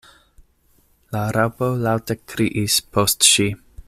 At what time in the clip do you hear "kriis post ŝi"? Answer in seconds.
2.33-3.47